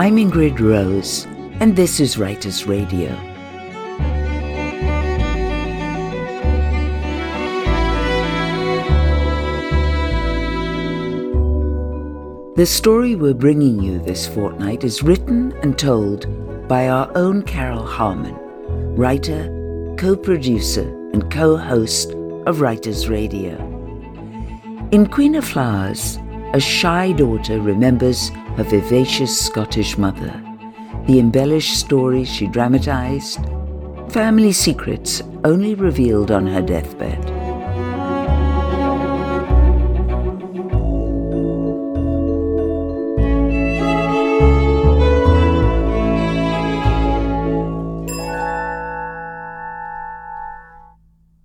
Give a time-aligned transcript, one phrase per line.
[0.00, 1.26] I'm Ingrid Rose,
[1.58, 3.08] and this is Writers Radio.
[12.54, 16.28] The story we're bringing you this fortnight is written and told
[16.68, 18.36] by our own Carole Harmon,
[18.94, 19.48] writer,
[19.98, 22.12] co producer, and co host
[22.46, 23.56] of Writers Radio.
[24.92, 26.20] In Queen of Flowers,
[26.54, 30.32] a shy daughter remembers her vivacious Scottish mother,
[31.06, 33.38] the embellished stories she dramatized,
[34.10, 37.22] family secrets only revealed on her deathbed.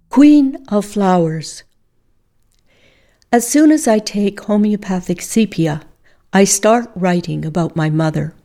[0.10, 1.64] Queen of Flowers.
[3.34, 5.82] As soon as I take homeopathic sepia,
[6.32, 8.36] I start writing about my mother.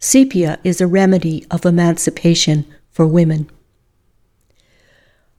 [0.00, 3.48] Sepia is a remedy of emancipation for women.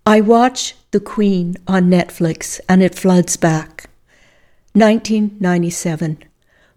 [0.06, 3.90] I watch The Queen on Netflix and it floods back.
[4.72, 6.24] 1997.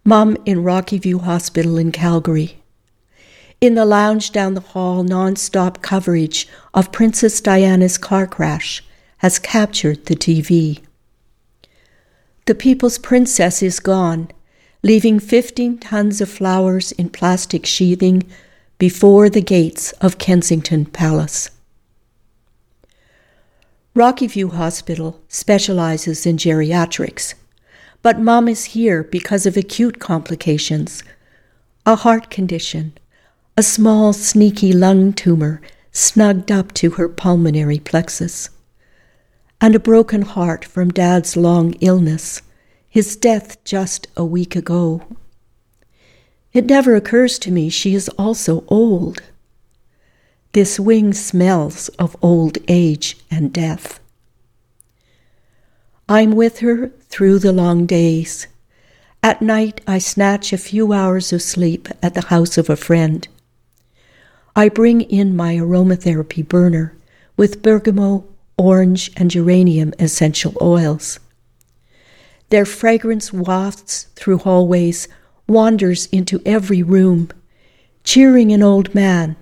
[0.03, 2.61] Mum in Rocky View Hospital in Calgary.
[3.61, 8.83] In the lounge down the hall, non-stop coverage of Princess Diana's car crash
[9.19, 10.81] has captured the TV.
[12.47, 14.31] The People's Princess is gone,
[14.85, 18.23] leaving 15 tons of flowers in plastic sheathing
[18.79, 21.51] before the gates of Kensington Palace.
[23.95, 27.35] Rocky View Hospital specializes in geriatrics,
[28.01, 31.03] but mom is here because of acute complications,
[31.85, 32.97] a heart condition,
[33.57, 35.61] a small, sneaky lung tumor
[35.91, 38.51] snugged up to her pulmonary plexus,
[39.61, 42.43] and a broken heart from Dad's long illness,
[42.89, 45.03] his death just a week ago.
[46.53, 49.23] It never occurs to me she is also old.
[50.53, 54.01] This wing smells of old age and death.
[56.09, 58.47] I'm with her through the long days.
[59.23, 63.27] At night, I snatch a few hours of sleep at the house of a friend.
[64.55, 66.95] I bring in my aromatherapy burner
[67.37, 68.23] with bergamot,
[68.59, 71.21] orange, and geranium essential oils.
[72.51, 75.09] Their fragrance wafts through hallways,
[75.49, 77.31] wanders into every room,
[78.05, 79.37] cheering an old man,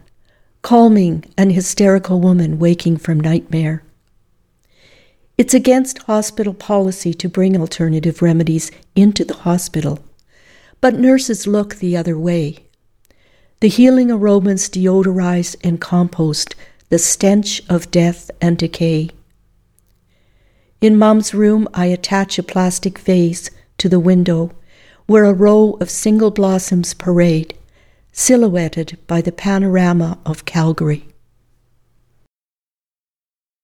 [0.62, 3.84] calming an hysterical woman waking from nightmare.
[5.36, 9.98] It's against hospital policy to bring alternative remedies into the hospital,
[10.80, 12.64] but nurses look the other way.
[13.60, 16.54] The healing aromas deodorize and compost
[16.88, 19.10] the stench of death and decay.
[20.80, 24.52] In Mom's room, I attach a plastic vase to the window
[25.06, 27.54] where a row of single blossoms parade,
[28.12, 31.06] silhouetted by the panorama of Calgary.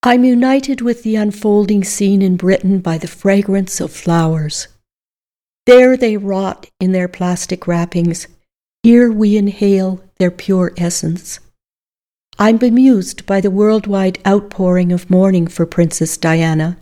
[0.02, 4.68] I'm united with the unfolding scene in Britain by the fragrance of flowers.
[5.66, 8.26] There they rot in their plastic wrappings
[8.82, 11.38] here we inhale their pure essence.
[12.42, 16.78] I'm bemused by the worldwide outpouring of mourning for Princess Diana.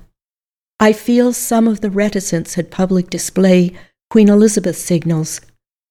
[0.79, 3.77] I feel some of the reticence at public display
[4.09, 5.41] Queen Elizabeth signals,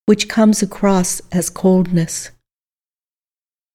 [0.06, 2.32] which comes across as coldness.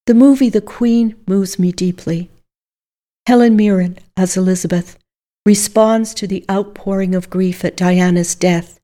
[0.06, 2.30] The movie The Queen moves me deeply.
[3.26, 4.98] Helen Mirren, as Elizabeth,
[5.44, 8.80] responds to the outpouring of grief at Diana's death,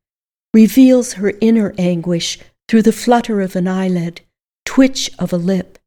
[0.52, 2.38] reveals her inner anguish
[2.68, 4.20] through the flutter of an eyelid,
[4.66, 5.77] twitch of a lip,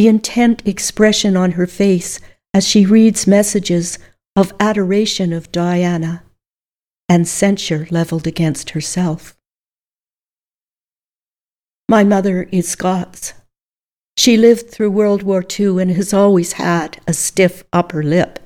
[0.00, 2.20] the intent expression on her face
[2.54, 3.98] as she reads messages
[4.34, 6.22] of adoration of Diana
[7.06, 9.36] and censure leveled against herself.
[11.86, 13.34] My mother is Scots.
[14.16, 18.38] She lived through World War II and has always had a stiff upper lip.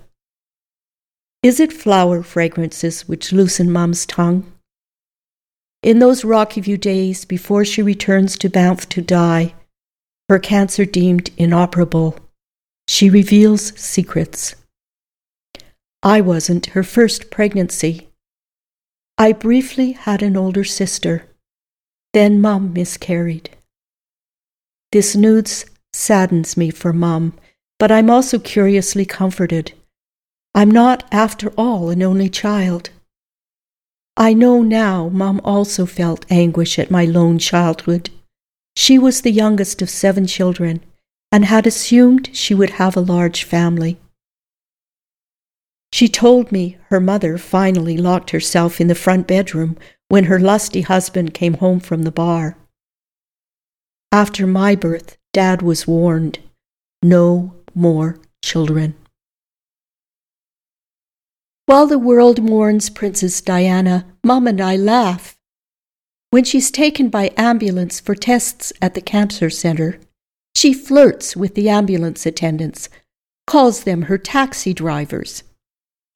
[1.44, 4.52] Is it flower fragrances which loosen Mum's tongue?
[5.84, 9.54] In those Rocky View days before she returns to Banff to die,
[10.28, 12.18] her cancer deemed inoperable,
[12.88, 14.54] she reveals secrets.
[16.02, 18.08] I wasn't her first pregnancy.
[19.16, 21.26] I briefly had an older sister.
[22.12, 23.50] Then Mum miscarried.
[24.92, 27.34] This news saddens me for Mum,
[27.78, 29.72] but I'm also curiously comforted.
[30.54, 32.90] I'm not, after all, an only child.
[34.16, 38.10] I know now Mom also felt anguish at my lone childhood.
[38.76, 40.84] She was the youngest of seven children
[41.30, 43.98] and had assumed she would have a large family.
[45.92, 49.76] She told me her mother finally locked herself in the front bedroom
[50.08, 52.56] when her lusty husband came home from the bar.
[54.10, 56.40] After my birth, Dad was warned
[57.02, 58.94] no more children.
[61.66, 65.33] While the world mourns Princess Diana, Mom and I laugh.
[66.34, 70.00] When she's taken by ambulance for tests at the cancer center,
[70.56, 72.88] she flirts with the ambulance attendants,
[73.46, 75.44] calls them her taxi drivers.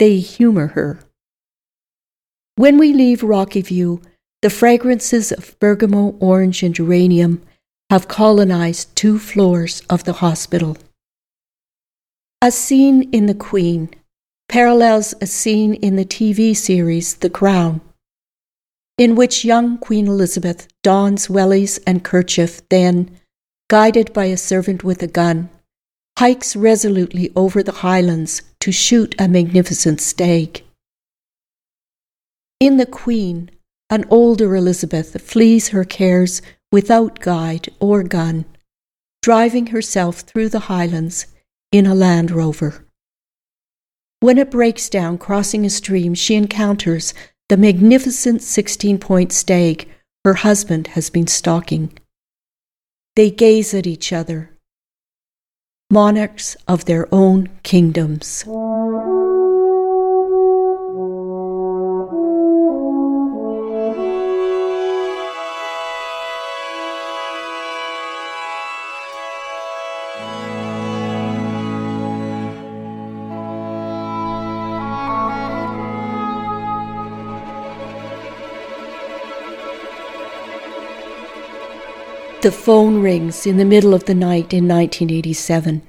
[0.01, 0.99] They humor her.
[2.57, 4.03] When we leave Rocky View,
[4.43, 7.41] the fragrances of bergamot, orange, and geranium
[7.89, 10.77] have colonized two floors of the hospital.
[12.43, 13.89] A scene in The Queen
[14.49, 17.81] parallels a scene in the TV series The Crown,
[18.99, 23.09] in which young Queen Elizabeth dons wellies and kerchief, then,
[23.71, 25.49] guided by a servant with a gun,
[26.19, 30.65] hikes resolutely over the highlands to shoot a magnificent stag.
[32.59, 33.51] In The Queen,
[33.89, 36.43] an older Elizabeth flees her cares
[36.73, 38.45] without guide or gun,
[39.23, 41.27] driving herself through the highlands
[41.71, 42.85] in a Land Rover.
[44.21, 47.15] When it breaks down crossing a stream, she encounters
[47.49, 49.89] the magnificent 16 point stag
[50.25, 51.91] her husband has been stalking.
[53.17, 54.51] They gaze at each other,
[55.91, 58.45] monarchs of their own kingdoms.
[82.41, 85.83] The phone rings in the middle of the night in 1987.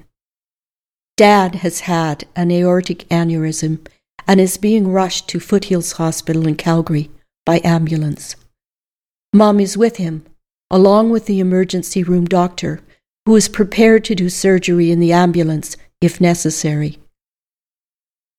[1.16, 3.86] Dad has had an aortic aneurysm
[4.28, 7.12] and is being rushed to Foothills Hospital in Calgary
[7.46, 8.36] by ambulance.
[9.32, 10.26] Mom is with him,
[10.72, 12.82] along with the emergency room doctor,
[13.28, 16.98] who is prepared to do surgery in the ambulance if necessary.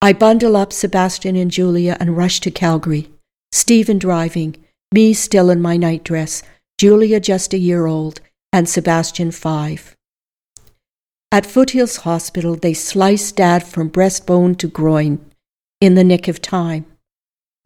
[0.02, 3.08] I bundle up Sebastian and Julia and rush to Calgary,
[3.52, 4.56] Stephen driving,
[4.92, 6.42] me still in my nightdress
[6.80, 8.22] Julia just a year old,
[8.54, 9.94] and Sebastian five.
[11.30, 15.22] At Foothills Hospital, they sliced Dad from breastbone to groin
[15.82, 16.86] in the nick of time,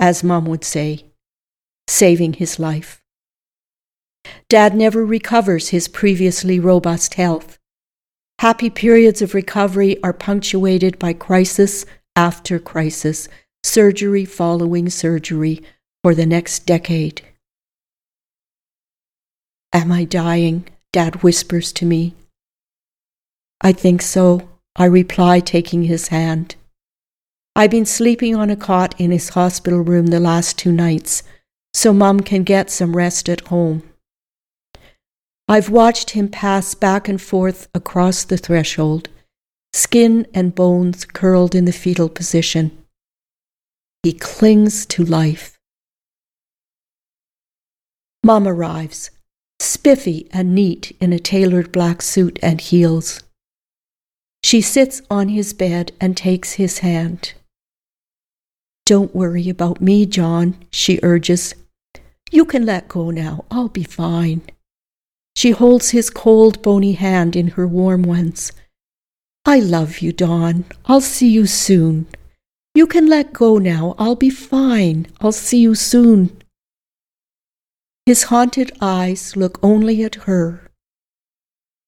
[0.00, 1.04] as Mom would say,
[1.86, 3.04] saving his life.
[4.48, 7.60] Dad never recovers his previously robust health.
[8.40, 11.86] Happy periods of recovery are punctuated by crisis
[12.16, 13.28] after crisis,
[13.62, 15.62] surgery following surgery
[16.02, 17.22] for the next decade.
[19.74, 20.68] Am I dying?
[20.92, 22.14] Dad whispers to me.
[23.60, 26.54] I think so, I reply, taking his hand.
[27.56, 31.24] I've been sleeping on a cot in his hospital room the last two nights,
[31.72, 33.82] so Mum can get some rest at home.
[35.48, 39.08] I've watched him pass back and forth across the threshold,
[39.72, 42.70] skin and bones curled in the fetal position.
[44.04, 45.58] He clings to life.
[48.22, 49.10] Mum arrives,
[49.64, 53.22] spiffy and neat in a tailored black suit and heels.
[54.42, 57.34] She sits on his bed and takes his hand.
[58.86, 61.54] Don't worry about me, John, she urges.
[62.30, 63.44] You can let go now.
[63.50, 64.42] I'll be fine.
[65.34, 68.52] She holds his cold, bony hand in her warm ones.
[69.46, 70.64] I love you, Don.
[70.86, 72.06] I'll see you soon.
[72.74, 73.94] You can let go now.
[73.98, 75.06] I'll be fine.
[75.20, 76.36] I'll see you soon.
[78.06, 80.70] His haunted eyes look only at her.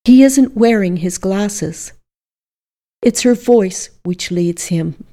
[0.05, 1.93] He isn't wearing his glasses.
[3.03, 5.05] It's her voice which leads him.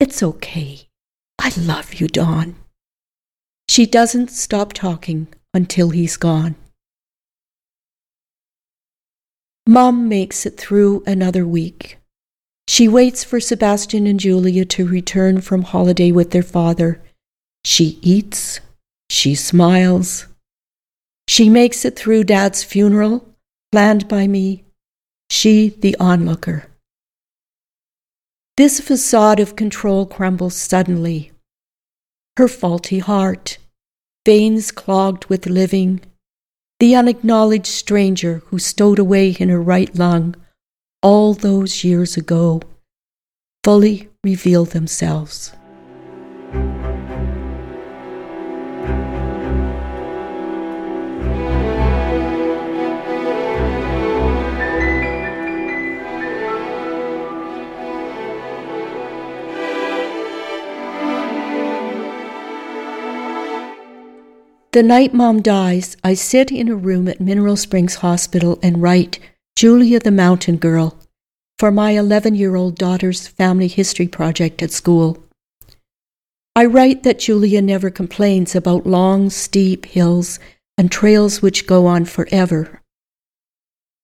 [0.00, 0.88] It's okay.
[1.38, 2.56] I love you, Don.
[3.68, 6.56] She doesn't stop talking until he's gone.
[9.66, 11.98] Mom makes it through another week.
[12.66, 17.02] She waits for Sebastian and Julia to return from holiday with their father.
[17.64, 18.60] She eats,
[19.10, 20.26] she smiles.
[21.26, 23.26] She makes it through Dad's funeral,
[23.72, 24.64] planned by me,
[25.30, 26.66] she the onlooker.
[28.56, 31.32] This facade of control crumbles suddenly.
[32.36, 33.58] Her faulty heart,
[34.26, 36.00] veins clogged with living,
[36.80, 40.34] the unacknowledged stranger who stowed away in her right lung
[41.02, 42.60] all those years ago,
[43.64, 45.52] fully reveal themselves.
[64.72, 69.18] The night Mom dies, I sit in a room at Mineral Springs Hospital and write
[69.56, 70.98] Julia the Mountain Girl
[71.58, 75.24] for my 11 year old daughter's family history project at school.
[76.54, 80.38] I write that Julia never complains about long, steep hills
[80.76, 82.82] and trails which go on forever.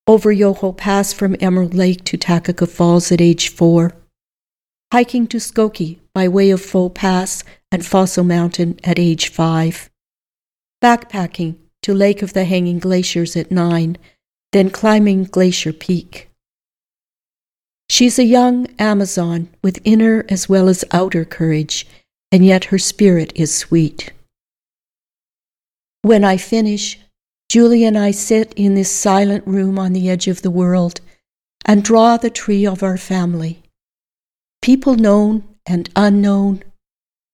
[0.06, 3.92] Over Yoho Pass from Emerald Lake to Takakkaw Falls at age four,
[4.90, 9.90] hiking to Skoki by way of Faux Pass and Fossil Mountain at age five,
[10.84, 13.96] backpacking to Lake of the Hanging Glaciers at nine,
[14.52, 16.28] then climbing Glacier Peak.
[17.88, 21.86] She's a young Amazon with inner as well as outer courage,
[22.30, 24.12] and yet her spirit is sweet.
[26.02, 26.98] When I finish,
[27.48, 31.00] Julie and I sit in this silent room on the edge of the world
[31.64, 33.62] and draw the tree of our family.
[34.60, 36.62] People known and unknown,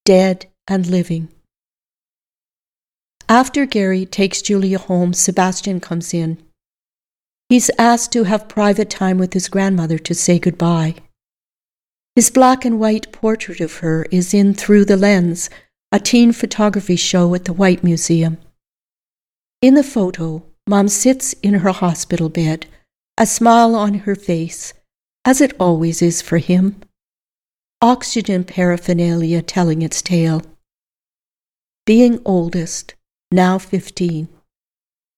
[0.05, 1.31] dead and living.
[3.31, 6.43] After Gary takes Julia home, Sebastian comes in.
[7.49, 10.97] He's asked to have private time with his grandmother to say goodbye.
[12.17, 15.49] His black and white portrait of her is in Through the Lens,
[15.93, 18.37] a teen photography show at the Whyte Museum.
[19.63, 22.67] In the photo, Mom sits in her hospital bed,
[23.17, 24.75] a smile on her face,
[25.25, 26.83] as it always is for him.
[27.81, 30.43] Oxygen paraphernalia telling its tale.
[31.87, 32.95] Being oldest,
[33.31, 34.29] now 15,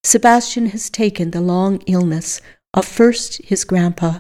[0.04, 2.40] Sebastian has taken the long illness
[2.75, 4.19] of first his grandpa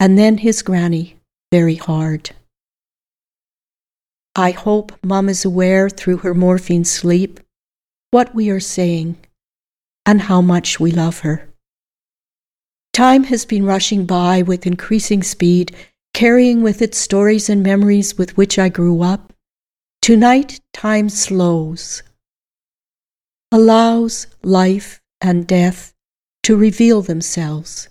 [0.00, 1.16] and then his granny
[1.50, 2.30] very hard.
[4.36, 7.40] I hope Mom is aware through her morphine sleep
[8.10, 9.16] what we are saying
[10.06, 11.48] and how much we love her.
[12.92, 15.74] Time has been rushing by with increasing speed,
[16.14, 19.32] carrying with it stories and memories with which I grew up.
[20.00, 22.02] Tonight, time slows,
[23.50, 25.94] allows life and death
[26.42, 27.88] to reveal themselves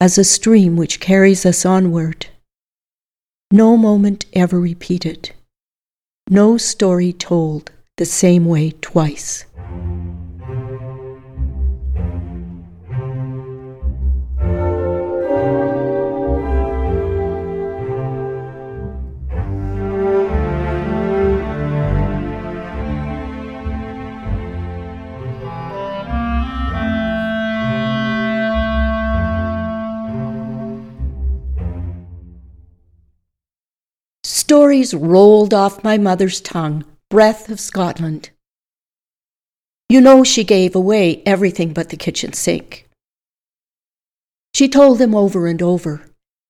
[0.00, 2.26] as a stream which carries us onward.
[3.50, 5.30] No moment ever repeated,
[6.28, 9.44] no story told the same way twice.
[34.94, 38.30] Rolled off my mother's tongue, breath of Scotland.
[39.88, 42.88] You know she gave away everything but the kitchen sink.
[44.54, 46.02] She told them over and over,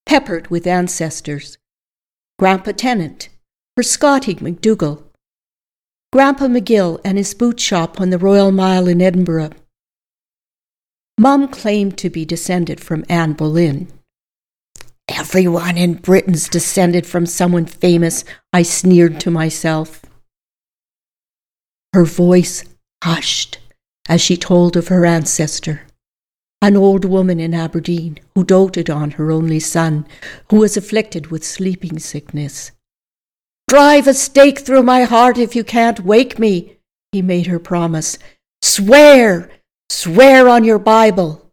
[0.07, 1.59] peppered with ancestors.
[2.39, 3.29] Grandpa Tennant,
[3.77, 5.03] her Scotty McDougall,
[6.13, 9.51] Grandpa McGill and his boot shop on the Royal Mile in Edinburgh.
[11.19, 13.89] Mum claimed to be descended from Anne Boleyn.
[15.37, 18.25] Everyone in Britain's descended from someone famous,
[18.55, 20.03] I sneered to myself.
[21.93, 22.65] Her voice
[23.05, 23.59] hushed
[24.09, 25.83] as she told of her ancestor,
[26.63, 30.07] an old woman in Aberdeen who doted on her only son,
[30.49, 32.73] who was afflicted with sleeping sickness.
[33.69, 36.79] Drive a stake through my heart if you can't wake me,
[37.13, 38.17] he made her promise.
[38.63, 39.51] Swear,
[39.91, 41.46] swear on your Bible.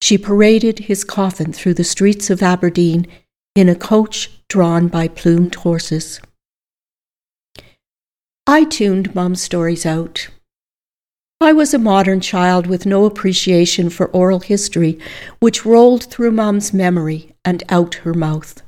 [0.00, 3.06] She paraded his coffin through the streets of Aberdeen
[3.54, 6.20] in a coach drawn by plumed horses.
[8.46, 10.28] I tuned Mum's stories out.
[11.40, 14.98] I was a modern child with no appreciation for oral history,
[15.38, 18.62] which rolled through Mum's memory and out her mouth.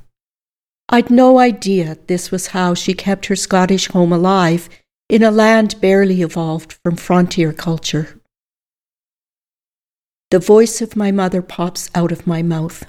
[0.89, 4.69] I'd no idea this was how she kept her Scottish home alive
[5.09, 8.21] in a land barely evolved from frontier culture.
[10.33, 12.87] The voice of my mother pops out of my mouth.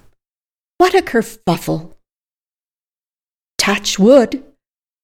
[0.78, 1.94] What a kerfuffle!
[3.58, 4.46] Touch wood!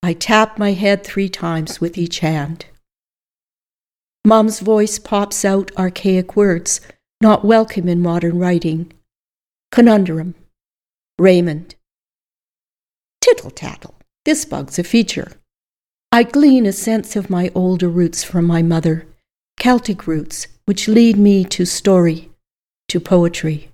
[0.02, 2.68] I tap my head three times with each hand.
[4.24, 6.80] Mom's voice pops out archaic words,
[7.20, 8.94] not welcome in modern writing.
[9.74, 10.34] Conundrum.
[11.18, 11.76] Raymond.
[13.20, 13.96] Tittle tattle.
[14.24, 15.34] This bug's a feature.
[16.14, 19.09] I glean a sense of my older roots from my mother,
[19.60, 22.32] Celtic roots, which lead me to story,
[22.88, 23.70] to poetry.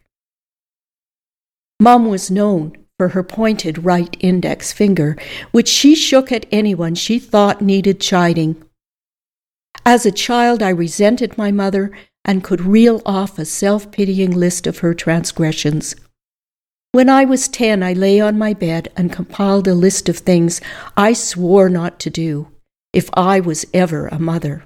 [1.80, 5.16] Mom was known for her pointed right index finger,
[5.52, 8.62] which she shook at anyone she thought needed chiding.
[9.86, 11.92] As a child, I resented my mother
[12.24, 15.96] and could reel off a self pitying list of her transgressions.
[16.94, 20.62] When I was ten, I lay on my bed and compiled a list of things
[20.98, 22.48] I swore not to do,
[22.92, 24.64] if I was ever a mother.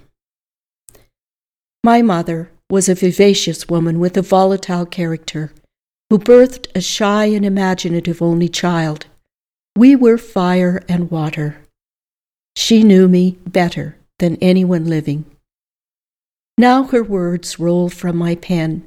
[1.84, 5.54] My mother was a vivacious woman with a volatile character
[6.10, 9.06] who birthed a shy and imaginative only child.
[9.78, 11.58] We were fire and water.
[12.58, 15.26] She knew me better than anyone living.
[16.58, 18.84] Now her words roll from my pen.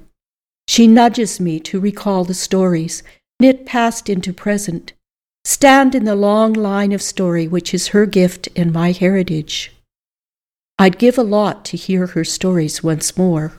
[0.69, 3.03] She nudges me to recall the stories,
[3.41, 4.93] knit past into present,
[5.45, 9.73] stand in the long line of story which is her gift and my heritage.
[10.83, 13.53] I'd give a lot to hear her stories once more.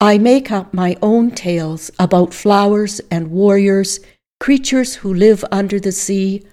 [0.00, 4.00] I make up my own tales about flowers and warriors,
[4.40, 6.44] creatures who live under the sea,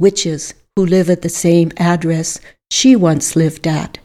[0.00, 2.40] witches who live at the same address
[2.72, 3.98] she once lived at,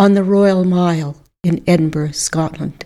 [0.00, 2.84] on the Royal Mile in Edinburgh, Scotland.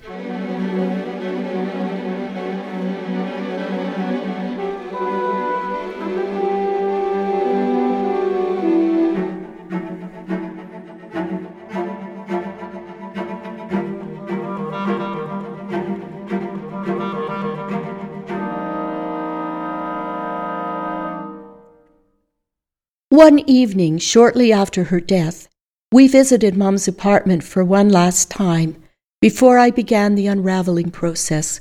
[23.23, 25.47] One evening, shortly after her death,
[25.93, 28.83] we visited Mum's apartment for one last time
[29.21, 31.61] before I began the unraveling process,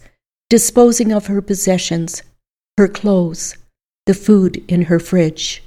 [0.50, 2.24] disposing of her possessions,
[2.80, 3.58] her clothes,
[4.08, 5.62] the food in her fridge.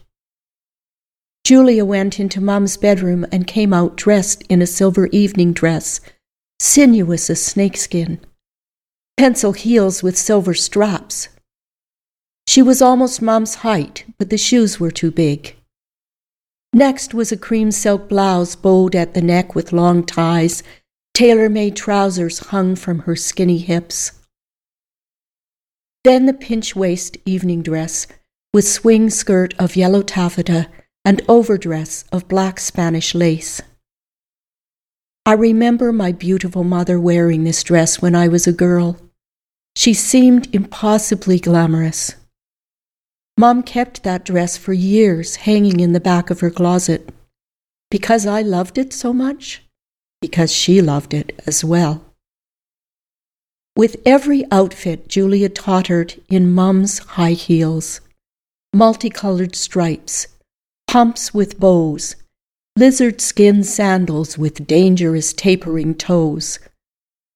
[1.44, 6.00] Julia went into Mum's bedroom and came out dressed in a silver evening dress,
[6.58, 8.18] sinuous as snakeskin,
[9.16, 11.28] pencil heels with silver straps.
[12.48, 15.54] She was almost Mum's height, but the shoes were too big.
[16.74, 20.64] Next was a cream silk blouse bowed at the neck with long ties.
[21.14, 24.10] Tailor made trousers hung from her skinny hips.
[26.02, 28.08] Then the pinch waist evening dress
[28.52, 30.68] with swing skirt of yellow taffeta
[31.04, 33.62] and overdress of black Spanish lace.
[35.24, 38.98] I remember my beautiful mother wearing this dress when I was a girl.
[39.76, 42.16] She seemed impossibly glamorous.
[43.36, 47.12] Mom kept that dress for years hanging in the back of her closet.
[47.90, 49.64] Because I loved it so much?
[50.20, 52.04] Because she loved it as well.
[53.76, 58.00] With every outfit, Julia tottered in Mum's high heels,
[58.72, 60.28] multicolored stripes,
[60.86, 62.14] pumps with bows,
[62.76, 66.60] lizard skin sandals with dangerous tapering toes,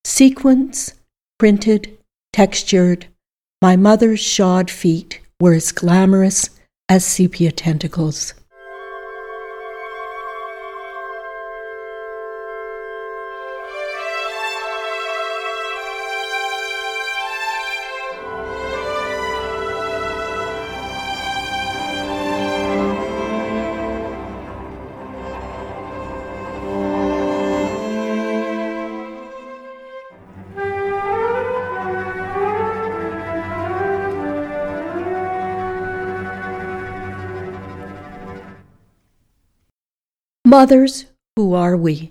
[0.05, 0.95] sequins,
[1.41, 1.99] printed,
[2.33, 3.07] textured,
[3.61, 6.51] my mother's shod feet were as glamorous
[6.89, 8.35] as sepia tentacles.
[40.59, 41.05] Mothers,
[41.37, 42.11] who are we?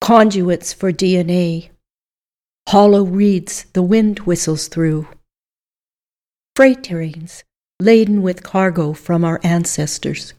[0.00, 1.68] Conduits for DNA.
[2.70, 5.06] Hollow reeds the wind whistles through.
[6.56, 7.44] Freight trains
[7.78, 10.32] laden with cargo from our ancestors.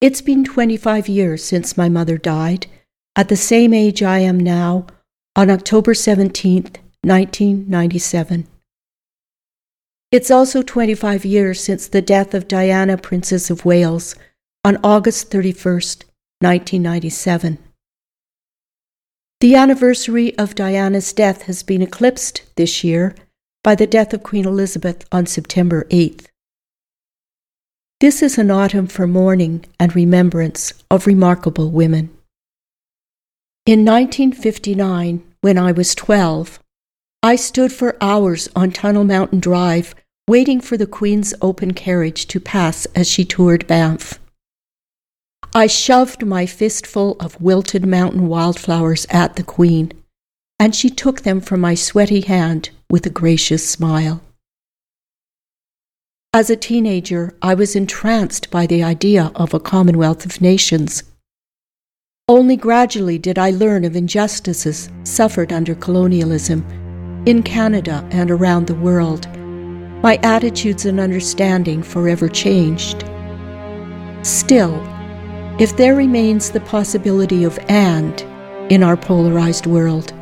[0.00, 2.66] It's been 25 years since my mother died,
[3.14, 4.86] at the same age I am now,
[5.36, 6.62] on October 17,
[7.02, 8.46] 1997.
[10.10, 14.16] It's also 25 years since the death of Diana, Princess of Wales
[14.64, 16.04] on August 31st,
[16.40, 17.58] 1997.
[19.40, 23.16] The anniversary of Diana's death has been eclipsed this year
[23.64, 26.26] by the death of Queen Elizabeth on September 8th.
[27.98, 32.16] This is an autumn for mourning and remembrance of remarkable women.
[33.66, 36.60] In 1959, when I was 12,
[37.20, 39.96] I stood for hours on Tunnel Mountain Drive
[40.28, 44.20] waiting for the Queen's open carriage to pass as she toured Banff.
[45.54, 49.92] I shoved my fistful of wilted mountain wildflowers at the Queen,
[50.58, 54.22] and she took them from my sweaty hand with a gracious smile.
[56.32, 61.02] As a teenager, I was entranced by the idea of a Commonwealth of Nations.
[62.28, 66.64] Only gradually did I learn of injustices suffered under colonialism
[67.26, 69.28] in Canada and around the world.
[70.02, 73.04] My attitudes and understanding forever changed.
[74.22, 74.72] Still,
[75.58, 78.20] if there remains the possibility of and
[78.72, 80.12] in our polarized world,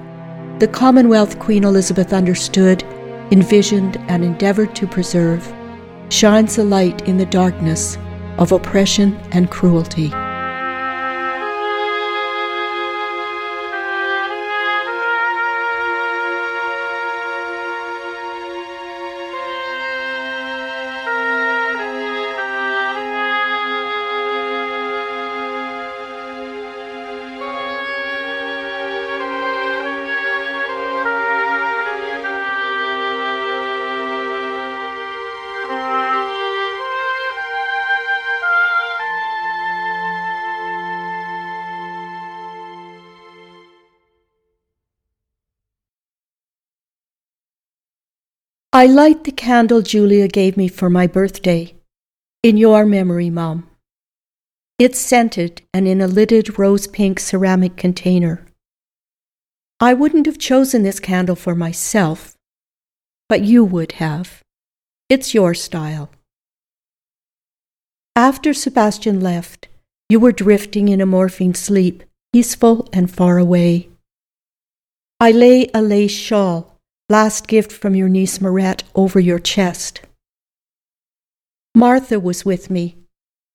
[0.59, 2.83] the Commonwealth Queen Elizabeth understood,
[3.31, 5.53] envisioned, and endeavored to preserve
[6.09, 7.97] shines a light in the darkness
[8.39, 10.11] of oppression and cruelty.
[48.81, 51.75] I light the candle Julia gave me for my birthday.
[52.43, 53.69] In your memory, Mom.
[54.79, 58.47] It's scented and in a lidded rose pink ceramic container.
[59.81, 62.39] I wouldn't have chosen this candle for myself,
[63.29, 64.43] but you would have.
[65.11, 66.09] It's your style.
[68.17, 69.69] After Sebastian left,
[70.09, 73.91] you were drifting in a morphine sleep, peaceful and far away.
[75.21, 76.80] I lay a lace shawl
[77.11, 80.01] last gift from your niece Marette over your chest.
[81.75, 82.97] Martha was with me,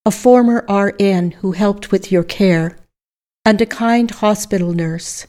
[0.05, 2.77] a former RN who helped with your care,
[3.45, 5.25] and a kind hospital nurse,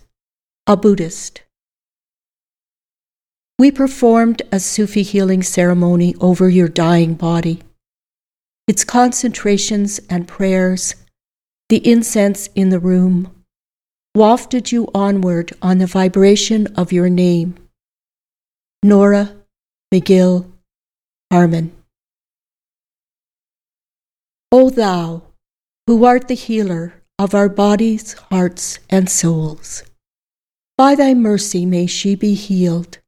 [0.67, 1.43] a Buddhist.
[3.61, 7.63] We performed a Sufi healing ceremony over your dying body.
[8.67, 10.97] Its concentrations and prayers,
[11.69, 13.33] the incense in the room,
[14.17, 17.57] wafted you onward on the vibration of your name
[18.83, 19.37] Nora,
[19.93, 20.51] McGill,
[21.33, 21.73] Harmon.
[24.53, 25.23] O Thou,
[25.87, 29.83] who art the healer of our bodies, hearts, and souls,
[30.79, 32.99] by Thy mercy may she be healed,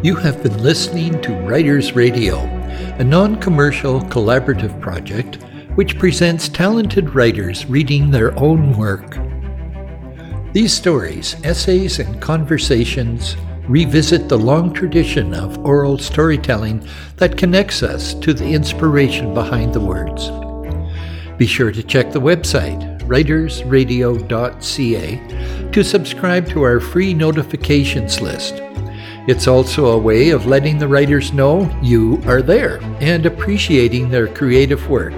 [0.00, 2.36] You have been listening to Writers Radio,
[2.98, 5.42] a non commercial collaborative project
[5.74, 9.18] which presents talented writers reading their own work.
[10.52, 18.14] These stories, essays, and conversations revisit the long tradition of oral storytelling that connects us
[18.14, 20.30] to the inspiration behind the words.
[21.38, 28.62] Be sure to check the website, writersradio.ca, to subscribe to our free notifications list.
[29.28, 34.26] It's also a way of letting the writers know you are there and appreciating their
[34.26, 35.12] creative work.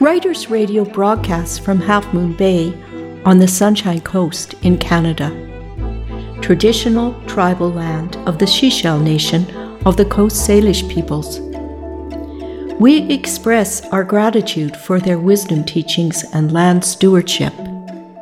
[0.00, 2.74] Writers Radio broadcasts from Half Moon Bay
[3.24, 5.30] on the Sunshine Coast in Canada,
[6.40, 9.48] traditional tribal land of the Sechelt Nation
[9.86, 11.38] of the Coast Salish peoples.
[12.80, 17.54] We express our gratitude for their wisdom teachings and land stewardship.